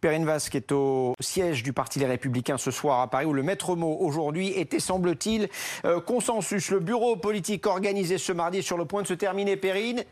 [0.00, 3.42] Perrine Vasque est au siège du Parti Les Républicains ce soir à Paris, où le
[3.42, 5.48] maître mot aujourd'hui était, semble-t-il,
[5.84, 6.70] euh, consensus.
[6.70, 10.04] Le bureau politique organisé ce mardi sur le point de se terminer, Perrine.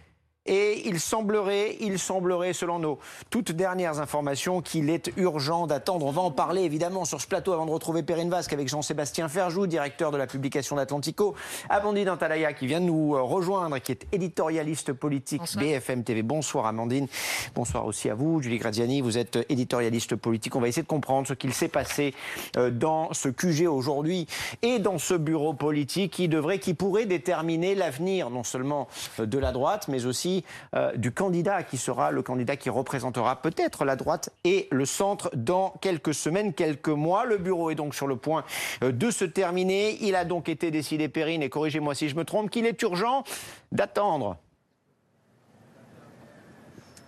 [0.46, 2.98] Et il semblerait, il semblerait, selon nos
[3.30, 6.06] toutes dernières informations, qu'il est urgent d'attendre.
[6.06, 9.28] On va en parler évidemment sur ce plateau avant de retrouver Perrine Vasque avec Jean-Sébastien
[9.28, 11.34] Ferjou, directeur de la publication d'Atlantico.
[11.68, 16.22] Amandine Antalaya qui vient de nous euh, rejoindre, qui est éditorialiste politique BFM TV.
[16.22, 17.08] Bonsoir Amandine.
[17.54, 18.40] Bonsoir aussi à vous.
[18.42, 20.54] Julie Graziani, vous êtes éditorialiste politique.
[20.56, 22.14] On va essayer de comprendre ce qu'il s'est passé
[22.56, 24.26] euh, dans ce QG aujourd'hui
[24.62, 28.88] et dans ce bureau politique qui devrait, qui pourrait déterminer l'avenir non seulement
[29.20, 30.35] euh, de la droite, mais aussi
[30.74, 35.30] euh, du candidat qui sera le candidat qui représentera peut-être la droite et le centre
[35.34, 37.24] dans quelques semaines, quelques mois.
[37.24, 38.44] Le bureau est donc sur le point
[38.82, 39.98] euh, de se terminer.
[40.00, 43.24] Il a donc été décidé, Perrine, et corrigez-moi si je me trompe, qu'il est urgent
[43.72, 44.36] d'attendre.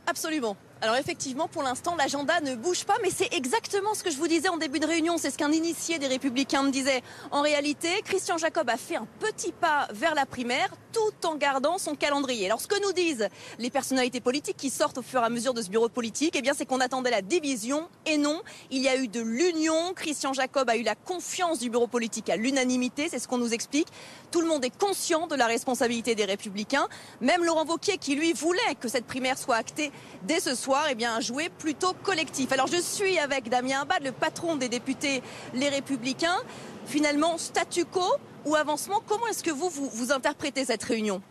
[0.06, 0.56] Absolument.
[0.80, 4.28] Alors effectivement, pour l'instant, l'agenda ne bouge pas, mais c'est exactement ce que je vous
[4.28, 5.18] disais en début de réunion.
[5.18, 7.02] C'est ce qu'un initié des Républicains me disait.
[7.32, 11.78] En réalité, Christian Jacob a fait un petit pas vers la primaire, tout en gardant
[11.78, 12.46] son calendrier.
[12.46, 15.52] Alors ce que nous disent les personnalités politiques qui sortent au fur et à mesure
[15.52, 18.88] de ce bureau politique, eh bien c'est qu'on attendait la division et non, il y
[18.88, 19.94] a eu de l'union.
[19.94, 23.52] Christian Jacob a eu la confiance du bureau politique à l'unanimité, c'est ce qu'on nous
[23.52, 23.88] explique.
[24.30, 26.86] Tout le monde est conscient de la responsabilité des Républicains.
[27.20, 29.90] Même Laurent Wauquiez qui lui voulait que cette primaire soit actée
[30.22, 32.52] dès ce soir et eh bien, un plutôt collectif.
[32.52, 35.22] Alors je suis avec Damien Abad, le patron des députés
[35.54, 36.36] Les Républicains.
[36.84, 38.04] Finalement, statu quo
[38.44, 41.22] ou avancement, comment est-ce que vous, vous, interprétez cette réunion?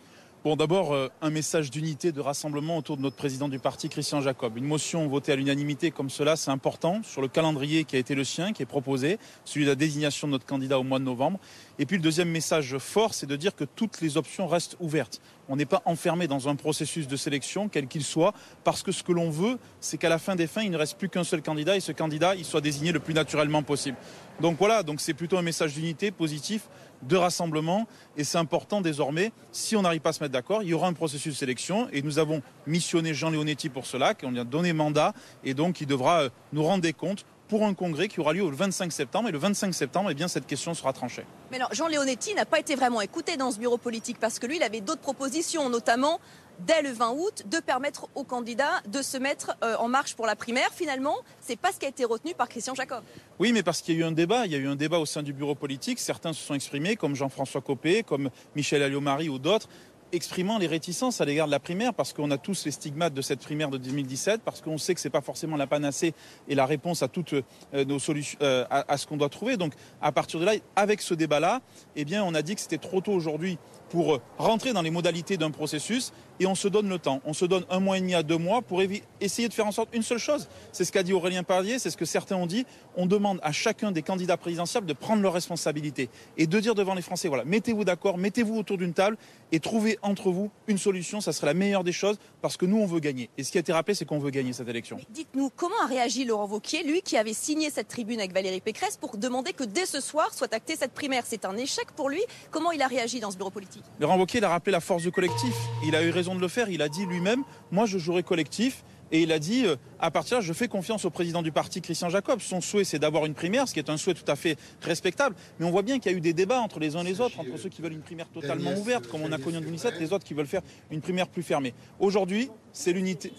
[0.44, 4.22] Bon, d'abord, euh, un message d'unité, de rassemblement autour de notre président du parti, Christian
[4.22, 4.58] Jacob.
[4.58, 8.16] Une motion votée à l'unanimité comme cela, c'est important, sur le calendrier qui a été
[8.16, 11.04] le sien, qui est proposé, celui de la désignation de notre candidat au mois de
[11.04, 11.40] novembre.
[11.80, 15.22] Et puis le deuxième message fort, c'est de dire que toutes les options restent ouvertes.
[15.50, 19.04] On n'est pas enfermé dans un processus de sélection, quel qu'il soit, parce que ce
[19.04, 21.42] que l'on veut, c'est qu'à la fin des fins, il ne reste plus qu'un seul
[21.42, 23.98] candidat et ce candidat, il soit désigné le plus naturellement possible.
[24.42, 26.70] Donc voilà, donc c'est plutôt un message d'unité positif,
[27.04, 29.32] de rassemblement, et c'est important désormais.
[29.52, 31.88] Si on n'arrive pas à se mettre d'accord, il y aura un processus de sélection,
[31.92, 35.82] et nous avons missionné Jean Leonetti pour cela, qu'on lui a donné mandat, et donc
[35.82, 38.92] il devra euh, nous rendre des comptes pour un congrès qui aura lieu le 25
[38.92, 39.30] septembre.
[39.30, 41.26] Et le 25 septembre, eh bien, cette question sera tranchée.
[41.52, 44.48] Mais alors, Jean Leonetti n'a pas été vraiment écouté dans ce bureau politique parce que
[44.48, 46.20] lui, il avait d'autres propositions, notamment
[46.60, 50.26] dès le 20 août, de permettre aux candidats de se mettre euh, en marche pour
[50.26, 50.70] la primaire.
[50.74, 53.04] Finalement, c'est pas ce qui a été retenu par Christian Jacob.
[53.40, 54.46] Oui, mais parce qu'il y a eu un débat.
[54.46, 56.00] Il y a eu un débat au sein du bureau politique.
[56.00, 59.70] Certains se sont exprimés, comme Jean-François Copé, comme Michel Alliot-Marie ou d'autres
[60.12, 63.22] exprimant les réticences à l'égard de la primaire, parce qu'on a tous les stigmates de
[63.22, 66.14] cette primaire de 2017, parce qu'on sait que ce n'est pas forcément la panacée
[66.48, 69.58] et la réponse à toutes euh, nos solutions, euh, à, ce qu'on doit trouver.
[69.58, 71.62] Donc, à partir de là, avec ce débat-là,
[71.96, 73.58] eh bien, on a dit que c'était trop tôt aujourd'hui
[73.90, 77.22] pour rentrer dans les modalités d'un processus et on se donne le temps.
[77.26, 78.82] On se donne un mois et demi à deux mois pour
[79.22, 80.48] essayer de faire en sorte une seule chose.
[80.72, 82.66] C'est ce qu'a dit Aurélien Parlier, c'est ce que certains ont dit.
[82.96, 86.94] On demande à chacun des candidats présidentiels de prendre leurs responsabilités et de dire devant
[86.94, 89.18] les Français, voilà, mettez-vous d'accord, mettez-vous autour d'une table
[89.52, 91.22] et trouvez entre vous une solution.
[91.22, 93.30] Ça serait la meilleure des choses parce que nous, on veut gagner.
[93.38, 95.00] Et ce qui a été rappelé, c'est qu'on veut gagner cette élection.
[95.10, 98.98] Dites-nous, comment a réagi Laurent Wauquiez, lui qui avait signé cette tribune avec Valérie Pécresse
[98.98, 101.24] pour demander que dès ce soir soit actée cette primaire?
[101.26, 102.22] C'est un échec pour lui.
[102.52, 103.77] Comment il a réagi dans ce bureau politique?
[104.00, 105.56] Laurent Wauquiez, il a rappelé la force du collectif.
[105.86, 106.70] Il a eu raison de le faire.
[106.70, 108.84] Il a dit lui-même, moi je jouerai collectif.
[109.12, 111.52] Et il a dit, euh, à partir de là, je fais confiance au président du
[111.52, 112.42] parti, Christian Jacob.
[112.42, 115.36] Son souhait, c'est d'avoir une primaire, ce qui est un souhait tout à fait respectable.
[115.60, 117.22] Mais on voit bien qu'il y a eu des débats entre les uns et les
[117.22, 119.94] autres, entre ceux qui veulent une primaire totalement ouverte, comme on a connu en 2017,
[119.96, 120.62] et les autres qui veulent faire
[120.92, 121.74] une primaire plus fermée.
[122.00, 123.32] Aujourd'hui, c'est l'unité.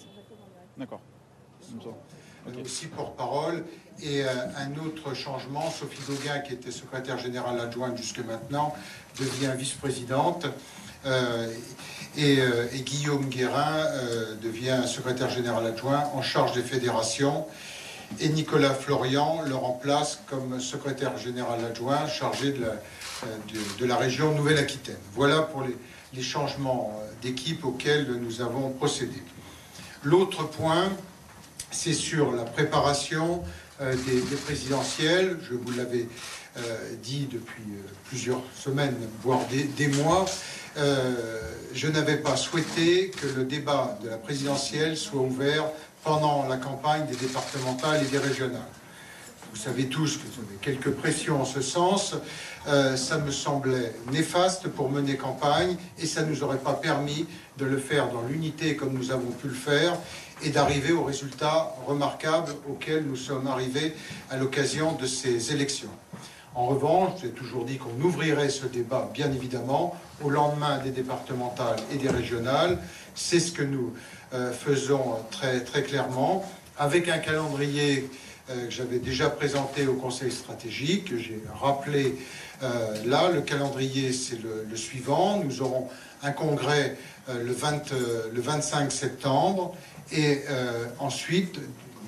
[0.78, 1.00] D'accord.
[2.64, 3.64] Aussi porte-parole.
[4.02, 8.74] Et euh, un autre changement, Sophie Gauguin, qui était secrétaire générale adjointe jusque maintenant,
[9.18, 10.46] devient vice-présidente.
[11.06, 11.52] Euh,
[12.18, 17.46] euh, et, Guillaume Guérin euh, devient secrétaire général adjoint en charge des fédérations.
[18.20, 22.72] Et Nicolas Florian le remplace comme secrétaire général adjoint chargé de la,
[23.78, 24.96] de, la région Nouvelle-Aquitaine.
[25.12, 25.76] Voilà pour les,
[26.14, 29.22] les changements d'équipe auxquels nous avons procédé.
[30.04, 30.90] L'autre point,
[31.70, 33.42] c'est sur la préparation
[33.80, 35.38] des, des, présidentielles.
[35.48, 36.08] Je vous l'avais
[37.02, 37.62] dit depuis
[38.08, 40.26] plusieurs semaines, voire des, mois.
[40.76, 41.40] Euh,
[41.74, 45.64] je n'avais pas souhaité que le débat de la présidentielle soit ouvert
[46.04, 48.62] pendant la campagne des départementales et des régionales.
[49.50, 52.14] Vous savez tous que vous avez quelques pressions en ce sens.
[52.68, 57.26] Euh, ça me semblait néfaste pour mener campagne et ça ne nous aurait pas permis
[57.56, 59.98] de le faire dans l'unité comme nous avons pu le faire
[60.42, 63.94] et d'arriver aux résultats remarquables auxquels nous sommes arrivés
[64.30, 65.90] à l'occasion de ces élections.
[66.54, 71.78] En revanche, j'ai toujours dit qu'on ouvrirait ce débat, bien évidemment, au lendemain des départementales
[71.92, 72.78] et des régionales.
[73.14, 73.92] C'est ce que nous
[74.32, 76.44] euh, faisons très, très clairement,
[76.76, 78.10] avec un calendrier
[78.48, 82.16] que j'avais déjà présenté au Conseil stratégique, que j'ai rappelé
[82.62, 83.30] euh, là.
[83.30, 85.42] Le calendrier, c'est le, suivant.
[85.44, 85.88] Nous aurons
[86.22, 86.96] un congrès
[87.28, 87.92] euh, le, 20,
[88.32, 89.74] le 25 septembre
[90.10, 90.40] et
[90.98, 91.60] ensuite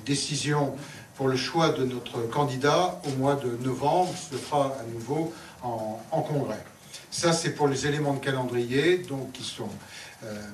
[0.07, 0.73] décision
[1.15, 4.11] pour le choix de notre candidat au mois de novembre.
[4.31, 6.63] Ce sera à nouveau en, en congrès.
[7.11, 9.67] Ça, c'est pour les éléments de calendrier, donc qui sont euh,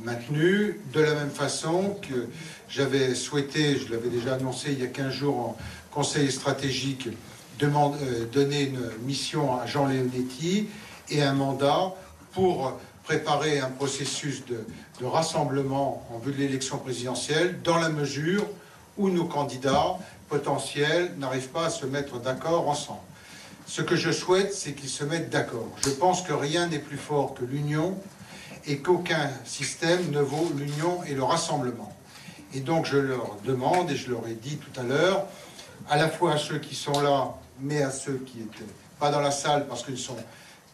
[0.04, 2.28] maintenu, de la même façon que
[2.70, 5.58] j'avais souhaité, je l'avais déjà annoncé il y a 15 jours en
[5.92, 7.10] conseil stratégique,
[7.64, 10.68] euh, donner une mission à Jean Leonetti
[11.10, 11.94] et un mandat
[12.34, 18.46] pour préparer un processus de rassemblement en vue de l'élection présidentielle dans la mesure
[18.98, 19.98] où nos candidats
[20.30, 23.00] potentiels n'arrivent pas à se mettre d'accord ensemble.
[23.66, 25.70] Ce que je souhaite, c'est qu'ils se mettent d'accord.
[25.84, 27.98] Je pense que rien n'est plus fort que l'union
[28.68, 31.94] et qu'aucun système ne vaut l'union et le rassemblement.
[32.54, 35.26] Et donc je leur demande, et je leur ai dit tout à l'heure,
[35.90, 39.22] à la fois à ceux qui sont là, mais à ceux qui n'étaient pas dans
[39.22, 40.18] la salle parce qu'ils ne sont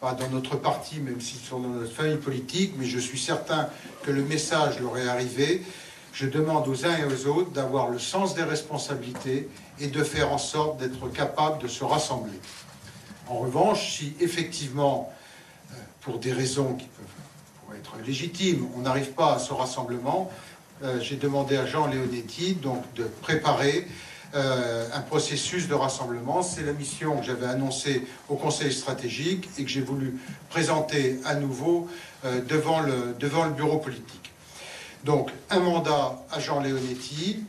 [0.00, 3.68] pas dans notre parti, même s'ils sont dans notre famille politique, mais je suis certain
[4.02, 5.62] que le message leur est arrivé.
[6.12, 9.48] Je demande aux uns et aux autres d'avoir le sens des responsabilités
[9.80, 12.38] et de faire en sorte d'être capables de se rassembler.
[13.28, 15.12] En revanche, si effectivement,
[15.72, 17.23] euh, pour des raisons qui peuvent
[17.76, 18.66] être légitime.
[18.76, 20.30] On n'arrive pas à ce rassemblement.
[20.82, 23.86] Euh, j'ai demandé à Jean Leonetti donc de préparer
[24.34, 26.42] euh, un processus de rassemblement.
[26.42, 30.18] C'est la mission que j'avais annoncée au Conseil stratégique et que j'ai voulu
[30.50, 31.88] présenter à nouveau
[32.24, 34.32] euh, devant, le, bureau politique.
[35.04, 37.44] Donc un mandat à Jean Leonetti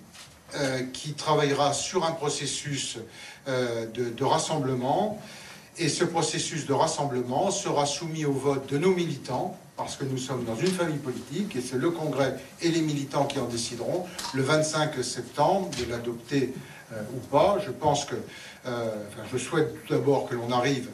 [0.93, 2.97] qui travaillera sur un processus
[3.45, 5.21] de rassemblement.
[5.77, 10.17] Et ce processus de rassemblement sera soumis au vote de nos militants parce que nous
[10.17, 14.05] sommes dans une famille politique et c'est le Congrès et les militants qui en décideront
[14.33, 16.53] le 25 septembre de l'adopter
[16.93, 17.57] euh, ou pas.
[17.65, 18.15] Je pense que,
[18.67, 18.89] euh,
[19.33, 20.87] je souhaite tout d'abord que l'on arrive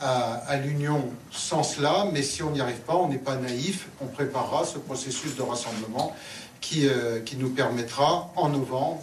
[0.00, 4.06] à, l'union sans cela, mais si on n'y arrive pas, on n'est pas naïf, on
[4.06, 6.16] préparera ce processus de rassemblement
[6.60, 9.02] qui, euh, nous permettra en novembre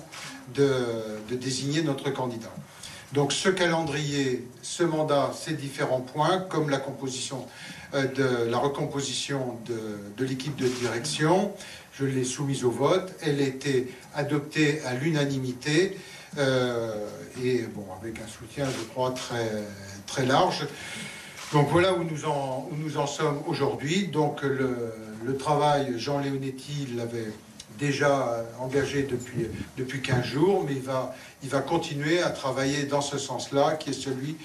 [0.56, 2.52] de désigner notre candidat.
[3.14, 7.46] Donc ce calendrier, ce mandat, ces différents points, comme la composition
[7.96, 11.52] euh, de la recomposition de, l'équipe de direction.
[11.94, 13.12] Je l'ai soumise au vote.
[13.22, 15.98] Elle a été adoptée à l'unanimité
[16.38, 17.08] euh,
[17.44, 19.64] et bon, avec un soutien, je crois, très,
[20.06, 20.68] très large.
[21.52, 24.08] Donc voilà où nous en, où nous en sommes aujourd'hui.
[24.08, 24.94] Donc le,
[25.26, 27.32] le, travail, Jean Leonetti l'avait
[27.80, 29.48] déjà engagé depuis,
[29.78, 33.92] depuis 15 jours, mais il va, il va continuer à travailler dans ce sens-là, qui
[33.92, 34.38] est celui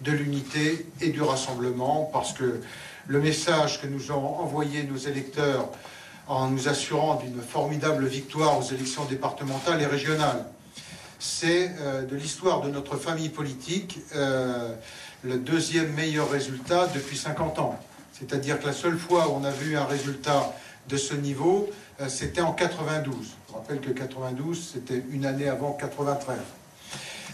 [0.00, 2.60] de l'unité et du rassemblement, parce que
[3.06, 5.68] le message que nous ont envoyé nos électeurs
[6.26, 10.44] en nous assurant d'une formidable victoire aux élections départementales et régionales.
[11.18, 14.72] C'est euh, de l'histoire de notre famille politique euh,
[15.22, 17.78] le deuxième meilleur résultat depuis 50 ans.
[18.12, 20.54] C'est-à-dire que la seule fois où on a vu un résultat
[20.88, 21.72] de ce niveau, euh,
[22.08, 23.14] c'était en 92.
[23.48, 26.38] Je rappelle que 92, c'était une année avant 93.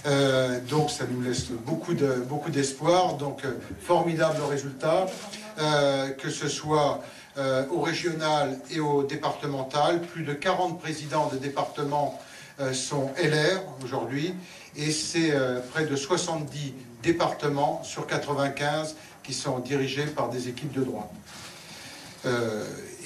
[0.06, 3.14] Euh, donc ça nous laisse beaucoup de beaucoup d'espoir.
[3.14, 5.06] Donc euh, formidable résultat,
[5.58, 7.02] euh, que ce soit
[7.70, 10.00] au régional et au départemental.
[10.00, 12.18] Plus de 40 présidents de départements
[12.73, 14.35] sont LR aujourd'hui
[14.75, 15.35] et c'est
[15.70, 21.11] près de 70 départements sur 95 qui sont dirigés par des équipes de droite.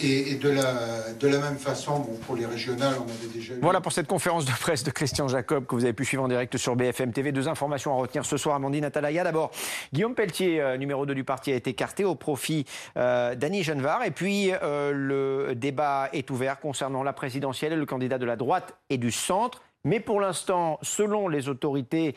[0.02, 3.54] Et, de, la, de la même façon, pour les régionales, on avait déjà...
[3.60, 6.28] Voilà pour cette conférence de presse de Christian Jacob que vous avez pu suivre en
[6.28, 7.32] direct sur BFM TV.
[7.32, 9.24] Deux informations à retenir ce soir, Amandine Atalaya.
[9.24, 9.50] D'abord,
[9.92, 12.64] Guillaume Pelletier, euh, numéro 2 du parti, a été écarté au profit
[12.96, 14.02] euh, d'Annie Genevard.
[14.04, 18.36] Et puis, euh, le débat est ouvert concernant la présidentielle et le candidat de la
[18.36, 19.62] droite et du centre.
[19.84, 22.14] Mais pour l'instant, selon les autorités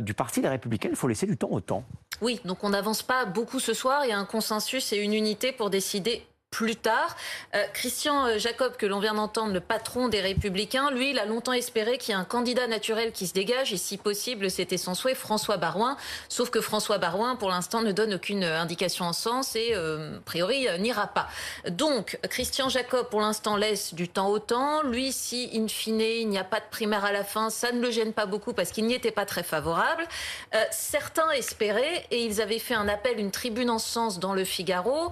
[0.00, 1.84] du Parti des Républicains, il faut laisser du temps au temps.
[2.20, 4.04] Oui, donc on n'avance pas beaucoup ce soir.
[4.04, 7.14] Il y a un consensus et une unité pour décider plus tard.
[7.54, 11.26] Euh, Christian euh, Jacob, que l'on vient d'entendre, le patron des Républicains, lui, il a
[11.26, 14.78] longtemps espéré qu'il y ait un candidat naturel qui se dégage, et si possible, c'était
[14.78, 15.96] son souhait, François Barouin.
[16.28, 20.20] Sauf que François Barouin, pour l'instant, ne donne aucune indication en sens et, euh, a
[20.20, 21.28] priori, n'ira pas.
[21.68, 24.82] Donc, Christian Jacob, pour l'instant, laisse du temps au temps.
[24.82, 27.80] Lui, si, in fine, il n'y a pas de primaire à la fin, ça ne
[27.80, 30.06] le gêne pas beaucoup parce qu'il n'y était pas très favorable.
[30.70, 35.10] certains espéraient, et ils avaient fait un appel, une tribune en sens dans le Figaro,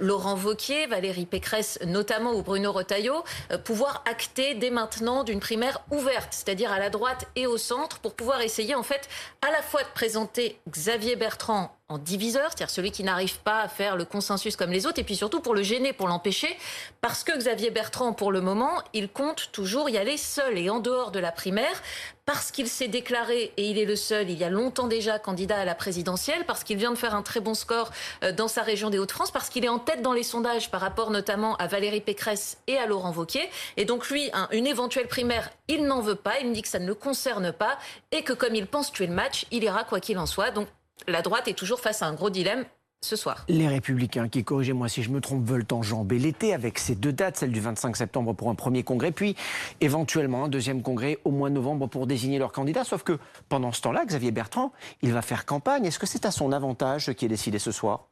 [0.00, 5.80] Laurent Vauquier, Valérie Pécresse notamment ou Bruno Retailleau, euh, pouvoir acter dès maintenant d'une primaire
[5.90, 9.08] ouverte, c'est-à-dire à la droite et au centre, pour pouvoir essayer en fait
[9.46, 13.68] à la fois de présenter Xavier Bertrand en diviseur, c'est-à-dire celui qui n'arrive pas à
[13.68, 16.56] faire le consensus comme les autres, et puis surtout pour le gêner, pour l'empêcher,
[17.00, 20.80] parce que Xavier Bertrand, pour le moment, il compte toujours y aller seul et en
[20.80, 21.82] dehors de la primaire,
[22.24, 25.58] parce qu'il s'est déclaré, et il est le seul, il y a longtemps déjà, candidat
[25.58, 27.92] à la présidentielle, parce qu'il vient de faire un très bon score
[28.24, 30.80] euh, dans sa région des Hauts-de-France, parce qu'il est en tête dans les sondages par
[30.80, 33.48] rapport notamment à Valérie Pécresse et à Laurent Wauquiez.
[33.76, 36.80] Et donc lui, une éventuelle primaire, il n'en veut pas, il me dit que ça
[36.80, 37.78] ne le concerne pas,
[38.10, 40.50] et que comme il pense tuer le match, il ira quoi qu'il en soit.
[40.50, 40.66] Donc
[41.06, 42.64] la droite est toujours face à un gros dilemme
[43.02, 43.44] ce soir.
[43.48, 47.36] Les Républicains, qui, corrigez-moi si je me trompe, veulent enjamber l'été avec ces deux dates,
[47.36, 49.36] celle du 25 septembre pour un premier congrès, puis
[49.80, 52.84] éventuellement un deuxième congrès au mois de novembre pour désigner leur candidat.
[52.84, 54.72] Sauf que pendant ce temps-là, Xavier Bertrand,
[55.02, 55.84] il va faire campagne.
[55.84, 58.08] Est-ce que c'est à son avantage qui est décidé ce soir?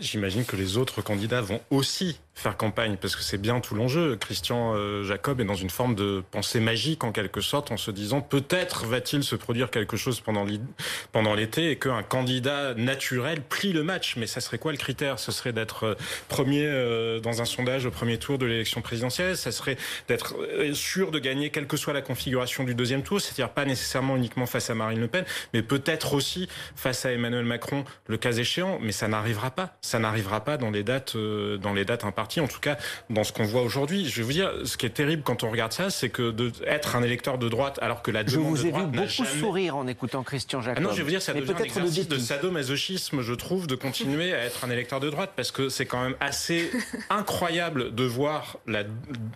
[0.00, 4.14] J'imagine que les autres candidats vont aussi faire campagne, parce que c'est bien tout l'enjeu.
[4.16, 7.90] Christian euh, Jacob est dans une forme de pensée magique, en quelque sorte, en se
[7.90, 10.44] disant peut-être va-t-il se produire quelque chose pendant
[11.34, 14.16] l'été et qu'un candidat naturel plie le match.
[14.16, 15.18] Mais ça serait quoi le critère?
[15.18, 15.94] Ce serait d'être euh,
[16.28, 19.78] premier euh, dans un sondage au premier tour de l'élection présidentielle, ça serait
[20.08, 20.36] d'être
[20.74, 24.46] sûr de gagner quelle que soit la configuration du deuxième tour, c'est-à-dire pas nécessairement uniquement
[24.46, 25.24] face à Marine Le Pen,
[25.54, 29.75] mais peut-être aussi face à Emmanuel Macron, le cas échéant, mais ça n'arrivera pas.
[29.80, 32.76] Ça n'arrivera pas dans les dates, dans les dates imparties en tout cas
[33.10, 34.08] dans ce qu'on voit aujourd'hui.
[34.08, 36.96] Je vais vous dire, ce qui est terrible quand on regarde ça, c'est que d'être
[36.96, 39.76] un électeur de droite alors que la demande je vous ai de vu beaucoup sourire
[39.76, 40.82] en écoutant Christian Jacob.
[40.84, 43.74] Ah non, je vais vous dire, ça devient un exercice de sadomasochisme, je trouve, de
[43.74, 46.70] continuer à être un électeur de droite parce que c'est quand même assez
[47.10, 48.84] incroyable de voir la,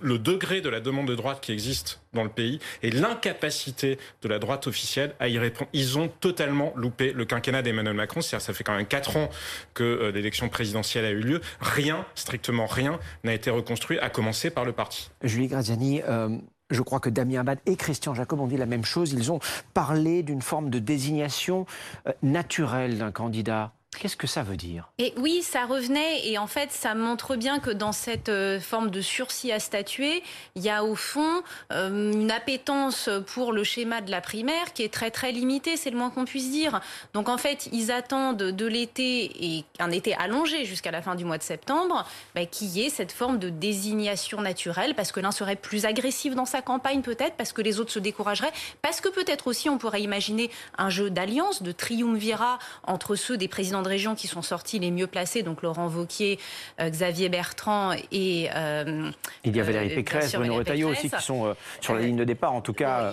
[0.01, 4.29] le degré de la demande de droite qui existe dans le pays et l'incapacité de
[4.29, 5.71] la droite officielle à y répondre.
[5.73, 8.21] Ils ont totalement loupé le quinquennat d'Emmanuel Macron.
[8.21, 9.31] C'est-à-dire, ça fait quand même quatre ans
[9.75, 11.41] que euh, l'élection présidentielle a eu lieu.
[11.61, 15.11] Rien, strictement rien, n'a été reconstruit, à commencer par le parti.
[15.23, 16.37] Julie Graziani, euh,
[16.71, 19.13] je crois que Damien Abad et Christian Jacob ont dit la même chose.
[19.13, 19.41] Ils ont
[19.75, 21.67] parlé d'une forme de désignation
[22.07, 23.73] euh, naturelle d'un candidat.
[23.99, 24.89] Qu'est-ce que ça veut dire?
[24.99, 28.91] Et oui, ça revenait et en fait, ça montre bien que dans cette euh, forme
[28.91, 30.23] de sursis à statuer,
[30.55, 31.43] il y a au fond
[31.73, 35.91] euh, une appétence pour le schéma de la primaire qui est très très limitée, c'est
[35.91, 36.81] le moins qu'on puisse dire.
[37.15, 41.25] Donc en fait, ils attendent de l'été et un été allongé jusqu'à la fin du
[41.25, 45.33] mois de septembre, bah, qu'il y ait cette forme de désignation naturelle, parce que l'un
[45.33, 49.09] serait plus agressif dans sa campagne peut-être, parce que les autres se décourageraient, parce que
[49.09, 53.90] peut-être aussi on pourrait imaginer un jeu d'alliance, de triumvirat entre ceux des présidents de
[53.91, 56.39] région qui sont sortis les mieux placés, donc Laurent Vauquier,
[56.81, 58.49] euh, Xavier Bertrand et...
[58.55, 59.11] Euh,
[59.45, 62.25] Il y a Valérie euh, Pécresse, Bruno Retailleau aussi qui sont sur la ligne de
[62.25, 63.13] départ, en tout cas,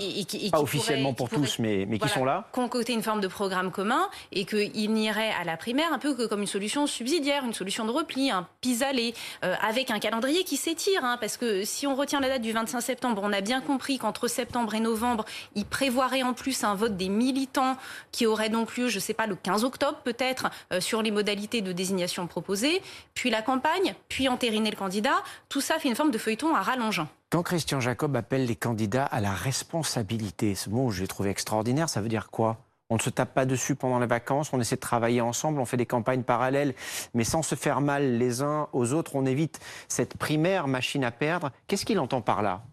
[0.52, 2.48] pas officiellement pour tous, mais, mais qui sont là.
[2.52, 6.26] Concocter une forme de programme commun et qu'il n'irait à la primaire un peu que
[6.26, 11.04] comme une solution subsidiaire, une solution de repli, un pis-aller, avec un calendrier qui s'étire.
[11.04, 13.98] Hein, parce que si on retient la date du 25 septembre, on a bien compris
[13.98, 17.78] qu'entre septembre et novembre, il prévoirait en plus un vote des militants
[18.12, 21.12] qui aurait donc lieu, je ne sais pas, le 15 octobre peut-être, euh, sur les
[21.12, 22.82] modalités de désignation proposées,
[23.14, 25.24] puis la campagne, puis entériner le candidat.
[25.50, 27.08] Tout ça fait une forme de feuilleton à rallongeant.
[27.30, 32.02] Quand Christian Jacob appelle les candidats à la responsabilité, ce mot j'ai trouvé extraordinaire, ça
[32.02, 32.58] veut dire quoi?
[32.90, 35.66] On ne se tape pas dessus pendant les vacances, on essaie de travailler ensemble, on
[35.66, 36.74] fait des campagnes parallèles,
[37.14, 39.60] mais sans se faire mal les uns aux autres, on évite
[39.90, 41.52] cette primaire machine à perdre.
[41.68, 42.64] Qu'est-ce qu'il entend par là?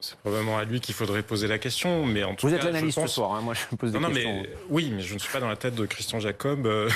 [0.00, 3.00] C'est probablement à lui qu'il faudrait poser la question, mais en tout Vous êtes l'analyste
[3.00, 4.42] ce soir, hein, moi je me pose des non, questions.
[4.42, 6.88] Mais, oui, mais je ne suis pas dans la tête de Christian Jacob, euh,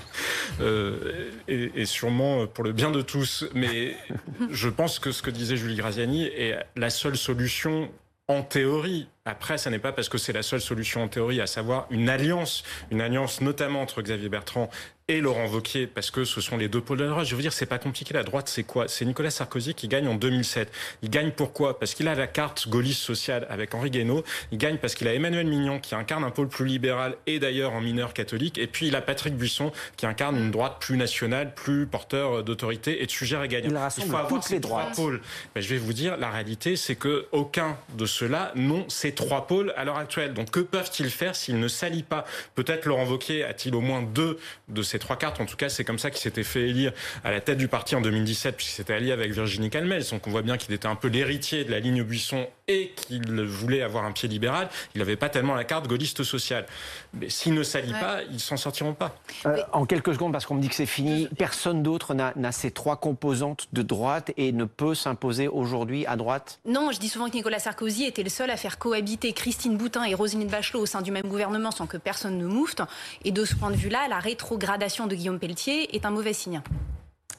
[0.60, 3.46] euh, et, sûrement pour le bien de tous.
[3.54, 3.96] Mais
[4.50, 7.90] je pense que ce que disait Julie Graziani est la seule solution
[8.28, 11.46] en théorie après, ça n'est pas parce que c'est la seule solution en théorie, à
[11.46, 14.68] savoir une alliance, une alliance notamment entre Xavier Bertrand
[15.12, 17.26] et Laurent Wauquiez, parce que ce sont les deux pôles de la droite.
[17.26, 18.14] Je veux dire, c'est pas compliqué.
[18.14, 18.88] La droite, c'est quoi?
[18.88, 20.72] C'est Nicolas Sarkozy qui gagne en 2007.
[21.02, 21.78] Il gagne pourquoi?
[21.78, 24.24] Parce qu'il a la carte gaulliste sociale avec Henri Guénaud.
[24.52, 27.72] Il gagne parce qu'il a Emmanuel Mignon qui incarne un pôle plus libéral et d'ailleurs
[27.72, 28.56] en mineur catholique.
[28.56, 33.02] Et puis il a Patrick Buisson qui incarne une droite plus nationale, plus porteur d'autorité
[33.02, 33.68] et de sujets régaliens.
[33.68, 35.20] Il, il faut avoir ces trois pôles.
[35.54, 39.46] Ben, je vais vous dire, la réalité, c'est que aucun de ceux-là n'ont ces trois
[39.46, 40.32] pôles à l'heure actuelle.
[40.32, 42.24] Donc que peuvent-ils faire s'ils ne s'allient pas?
[42.54, 44.38] Peut-être Laurent Wauquiez a-t-il au moins deux
[44.68, 45.40] de ces trois cartes.
[45.40, 46.92] En tout cas, c'est comme ça qu'il s'était fait élire
[47.24, 50.04] à la tête du parti en 2017, puisqu'il s'était allié avec Virginie Calmel.
[50.10, 53.42] Donc on voit bien qu'il était un peu l'héritier de la ligne Buisson et qu'il
[53.42, 54.68] voulait avoir un pied libéral.
[54.94, 56.66] Il n'avait pas tellement la carte gaulliste sociale.
[57.14, 59.16] Mais s'ils ne s'allient pas, ils s'en sortiront pas.
[59.46, 62.70] Euh, en quelques secondes, parce qu'on me dit que c'est fini, personne d'autre n'a ces
[62.70, 66.60] trois composantes de droite et ne peut s'imposer aujourd'hui à droite?
[66.64, 70.04] Non, je dis souvent que Nicolas Sarkozy était le seul à faire cohabiter Christine Boutin
[70.04, 72.82] et Roselyne Bachelot au sein du même gouvernement sans que personne ne moufte.
[73.24, 76.60] Et de ce point de vue-là, la rétrogradation de Guillaume Pelletier est un mauvais signe.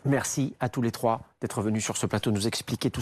[0.05, 3.01] Merci à tous les trois d'être venus sur ce plateau nous expliquer tout